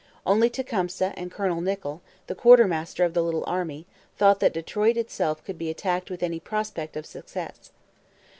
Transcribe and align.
Only 0.25 0.49
Tecumseh 0.49 1.13
and 1.15 1.29
Colonel 1.29 1.61
Nichol, 1.61 2.01
the 2.25 2.33
quartermaster 2.33 3.03
of 3.05 3.13
the 3.13 3.21
little 3.21 3.43
army, 3.45 3.85
thought 4.17 4.39
that 4.39 4.51
Detroit 4.51 4.97
itself 4.97 5.43
could 5.43 5.59
be 5.59 5.69
attacked 5.69 6.09
with 6.09 6.23
any 6.23 6.39
prospect 6.39 6.97
of 6.97 7.05
success. 7.05 7.71